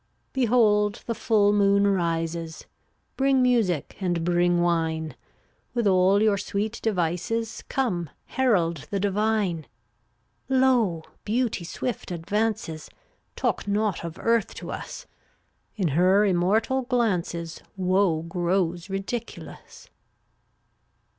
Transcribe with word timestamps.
382 0.33 0.33
Behold, 0.49 1.03
the 1.05 1.13
full 1.13 1.53
moon 1.53 1.85
rises; 1.85 2.65
Bring 3.17 3.39
music 3.39 3.97
and 3.99 4.25
bring 4.25 4.59
wine; 4.59 5.15
With 5.75 5.85
all 5.85 6.23
your 6.23 6.39
sweet 6.39 6.79
devices, 6.81 7.63
Come, 7.69 8.09
herald 8.25 8.87
the 8.89 8.99
divine. 8.99 9.67
Lo, 10.49 11.03
beauty 11.23 11.63
swift 11.63 12.09
advances! 12.09 12.89
Talk 13.35 13.67
not 13.67 14.03
of 14.03 14.17
earth 14.17 14.55
to 14.55 14.71
us; 14.71 15.05
In 15.75 15.89
her 15.89 16.25
immortal 16.25 16.81
glances 16.81 17.61
Woe 17.77 18.23
grows 18.23 18.89
ridiculous. 18.89 19.87